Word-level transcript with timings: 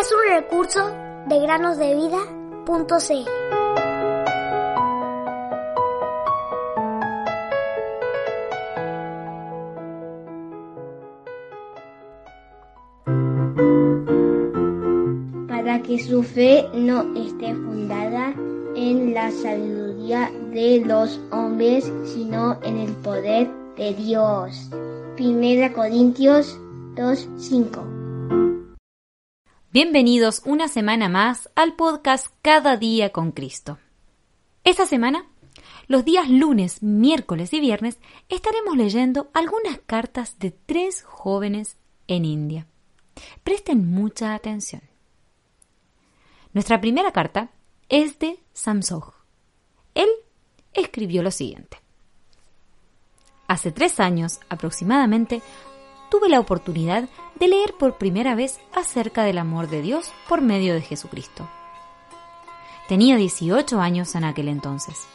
Es 0.00 0.10
un 0.12 0.34
recurso 0.34 0.90
de 1.26 1.40
granosdevida.cl. 1.40 3.30
Para 15.48 15.82
que 15.82 15.98
su 15.98 16.22
fe 16.22 16.66
no 16.72 17.14
esté 17.14 17.54
fundada 17.54 18.32
en 18.74 19.12
la 19.12 19.30
sabiduría 19.30 20.30
de 20.52 20.82
los 20.86 21.20
hombres, 21.30 21.92
sino 22.04 22.58
en 22.62 22.78
el 22.78 22.92
poder 22.96 23.50
de 23.76 23.92
Dios. 23.94 24.70
Primera 25.16 25.72
Corintios 25.72 26.58
2:5. 26.94 28.76
Bienvenidos 29.72 30.42
una 30.44 30.66
semana 30.66 31.08
más 31.08 31.48
al 31.54 31.76
podcast 31.76 32.34
Cada 32.42 32.76
día 32.76 33.10
con 33.10 33.30
Cristo. 33.30 33.78
Esta 34.64 34.86
semana, 34.86 35.26
los 35.86 36.04
días 36.04 36.28
lunes, 36.28 36.82
miércoles 36.82 37.52
y 37.54 37.60
viernes, 37.60 37.98
estaremos 38.28 38.76
leyendo 38.76 39.30
algunas 39.34 39.78
cartas 39.86 40.40
de 40.40 40.50
tres 40.50 41.02
jóvenes 41.04 41.76
en 42.08 42.24
India. 42.24 42.66
Presten 43.44 43.88
mucha 43.88 44.34
atención. 44.34 44.82
Nuestra 46.52 46.80
primera 46.80 47.12
carta 47.12 47.50
es 47.88 48.18
de 48.18 48.40
Samsung. 48.52 49.04
Él 49.94 50.08
escribió 50.72 51.22
lo 51.22 51.30
siguiente. 51.30 51.80
Hace 53.46 53.70
tres 53.70 54.00
años 54.00 54.40
aproximadamente 54.48 55.42
tuve 56.10 56.28
la 56.28 56.40
oportunidad 56.40 57.08
de 57.36 57.48
leer 57.48 57.74
por 57.74 57.96
primera 57.96 58.34
vez 58.34 58.60
acerca 58.74 59.22
del 59.22 59.38
amor 59.38 59.68
de 59.68 59.80
Dios 59.80 60.12
por 60.28 60.40
medio 60.40 60.74
de 60.74 60.82
Jesucristo. 60.82 61.48
Tenía 62.88 63.16
18 63.16 63.80
años 63.80 64.14
en 64.14 64.24
aquel 64.24 64.48
entonces. 64.48 65.06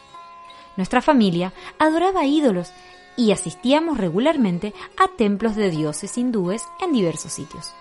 Nuestra 0.78 1.02
familia 1.02 1.54
adoraba 1.78 2.26
ídolos 2.26 2.72
y 3.18 3.32
asistíamos 3.32 3.98
regularmente 3.98 4.74
a 4.98 5.08
templos 5.16 5.56
de 5.56 5.70
dioses 5.70 6.18
hindúes 6.18 6.64
en 6.82 6.94
diversos 6.94 7.34
sitios. 7.34 7.74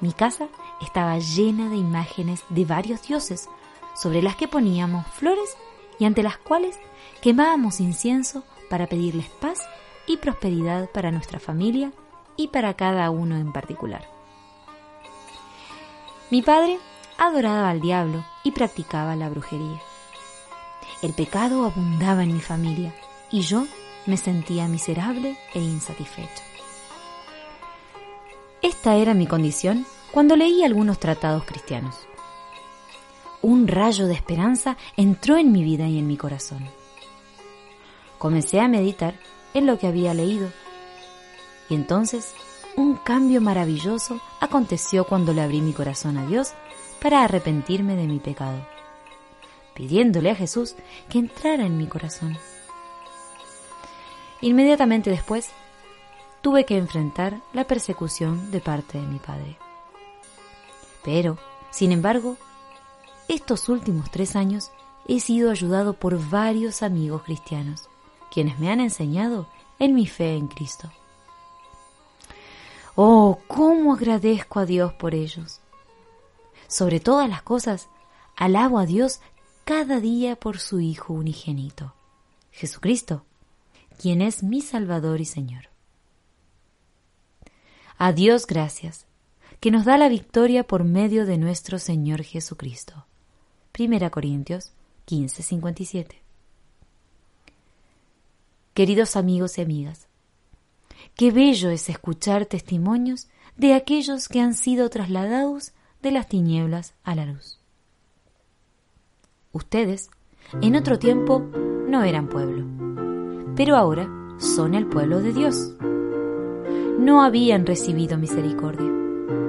Mi 0.00 0.12
casa 0.12 0.48
estaba 0.80 1.18
llena 1.18 1.68
de 1.68 1.76
imágenes 1.76 2.42
de 2.48 2.64
varios 2.64 3.02
dioses, 3.02 3.48
sobre 3.94 4.22
las 4.22 4.36
que 4.36 4.48
poníamos 4.48 5.06
flores 5.08 5.56
y 5.98 6.04
ante 6.04 6.22
las 6.22 6.38
cuales 6.38 6.78
quemábamos 7.20 7.80
incienso 7.80 8.44
para 8.70 8.86
pedirles 8.86 9.28
paz 9.28 9.60
y 10.10 10.16
prosperidad 10.16 10.90
para 10.90 11.12
nuestra 11.12 11.38
familia 11.38 11.92
y 12.36 12.48
para 12.48 12.74
cada 12.74 13.10
uno 13.10 13.36
en 13.36 13.52
particular. 13.52 14.02
Mi 16.30 16.42
padre 16.42 16.78
adoraba 17.16 17.70
al 17.70 17.80
diablo 17.80 18.24
y 18.42 18.50
practicaba 18.50 19.14
la 19.14 19.28
brujería. 19.28 19.80
El 21.00 21.12
pecado 21.12 21.64
abundaba 21.64 22.24
en 22.24 22.34
mi 22.34 22.40
familia 22.40 22.92
y 23.30 23.42
yo 23.42 23.66
me 24.06 24.16
sentía 24.16 24.66
miserable 24.66 25.38
e 25.54 25.60
insatisfecho. 25.60 26.42
Esta 28.62 28.96
era 28.96 29.14
mi 29.14 29.28
condición 29.28 29.86
cuando 30.10 30.34
leí 30.34 30.64
algunos 30.64 30.98
tratados 30.98 31.44
cristianos. 31.44 31.94
Un 33.42 33.68
rayo 33.68 34.08
de 34.08 34.14
esperanza 34.14 34.76
entró 34.96 35.36
en 35.36 35.52
mi 35.52 35.62
vida 35.62 35.86
y 35.86 36.00
en 36.00 36.08
mi 36.08 36.16
corazón. 36.16 36.68
Comencé 38.18 38.60
a 38.60 38.66
meditar 38.66 39.14
en 39.54 39.66
lo 39.66 39.78
que 39.78 39.86
había 39.86 40.14
leído 40.14 40.48
y 41.70 41.74
entonces 41.74 42.34
un 42.76 42.96
cambio 42.96 43.40
maravilloso 43.40 44.20
aconteció 44.40 45.04
cuando 45.04 45.32
le 45.32 45.40
abrí 45.40 45.62
mi 45.62 45.72
corazón 45.72 46.18
a 46.18 46.26
Dios 46.26 46.52
para 47.00 47.22
arrepentirme 47.22 47.96
de 47.96 48.06
mi 48.06 48.18
pecado, 48.18 48.66
pidiéndole 49.74 50.30
a 50.30 50.34
Jesús 50.34 50.74
que 51.08 51.18
entrara 51.18 51.64
en 51.64 51.78
mi 51.78 51.86
corazón. 51.86 52.36
Inmediatamente 54.40 55.10
después, 55.10 55.50
tuve 56.42 56.64
que 56.64 56.76
enfrentar 56.76 57.40
la 57.52 57.64
persecución 57.64 58.50
de 58.50 58.60
parte 58.60 58.98
de 58.98 59.06
mi 59.06 59.18
padre. 59.18 59.56
Pero, 61.04 61.38
sin 61.70 61.92
embargo, 61.92 62.36
estos 63.28 63.68
últimos 63.68 64.10
tres 64.10 64.34
años 64.34 64.72
he 65.06 65.20
sido 65.20 65.50
ayudado 65.50 65.92
por 65.92 66.18
varios 66.30 66.82
amigos 66.82 67.22
cristianos, 67.22 67.89
quienes 68.30 68.58
me 68.58 68.70
han 68.70 68.80
enseñado 68.80 69.48
en 69.78 69.94
mi 69.94 70.06
fe 70.06 70.36
en 70.36 70.48
Cristo. 70.48 70.90
Oh, 72.94 73.38
cómo 73.46 73.94
agradezco 73.94 74.60
a 74.60 74.66
Dios 74.66 74.92
por 74.92 75.14
ellos. 75.14 75.60
Sobre 76.68 77.00
todas 77.00 77.28
las 77.28 77.42
cosas, 77.42 77.88
alabo 78.36 78.78
a 78.78 78.86
Dios 78.86 79.20
cada 79.64 80.00
día 80.00 80.36
por 80.36 80.58
su 80.58 80.80
Hijo 80.80 81.12
unigénito, 81.12 81.94
Jesucristo, 82.50 83.24
quien 84.00 84.22
es 84.22 84.42
mi 84.42 84.60
Salvador 84.60 85.20
y 85.20 85.24
Señor. 85.24 85.68
A 87.98 88.12
Dios 88.12 88.46
gracias 88.46 89.06
que 89.60 89.70
nos 89.70 89.84
da 89.84 89.98
la 89.98 90.08
victoria 90.08 90.64
por 90.64 90.84
medio 90.84 91.26
de 91.26 91.36
nuestro 91.36 91.78
Señor 91.78 92.22
Jesucristo. 92.22 93.04
Primera 93.72 94.10
Corintios 94.10 94.72
15:57. 95.06 96.29
Queridos 98.80 99.14
amigos 99.14 99.58
y 99.58 99.60
amigas, 99.60 100.08
qué 101.14 101.30
bello 101.30 101.68
es 101.68 101.90
escuchar 101.90 102.46
testimonios 102.46 103.28
de 103.58 103.74
aquellos 103.74 104.26
que 104.26 104.40
han 104.40 104.54
sido 104.54 104.88
trasladados 104.88 105.74
de 106.00 106.12
las 106.12 106.28
tinieblas 106.28 106.94
a 107.04 107.14
la 107.14 107.26
luz. 107.26 107.60
Ustedes, 109.52 110.08
en 110.62 110.76
otro 110.76 110.98
tiempo, 110.98 111.40
no 111.88 112.04
eran 112.04 112.30
pueblo, 112.30 112.64
pero 113.54 113.76
ahora 113.76 114.08
son 114.38 114.74
el 114.74 114.86
pueblo 114.86 115.20
de 115.20 115.34
Dios. 115.34 115.74
No 116.98 117.22
habían 117.22 117.66
recibido 117.66 118.16
misericordia 118.16 118.90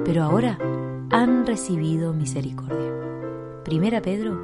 pero 0.04 0.24
ahora 0.24 0.58
han 1.08 1.46
recibido 1.46 2.12
misericordia. 2.12 2.92
Primera 3.64 4.02
Pedro 4.02 4.34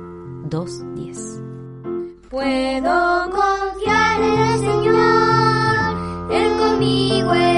2.10. 0.49 2.31
Puedo 2.31 3.08
me 6.79 7.25
where 7.25 7.58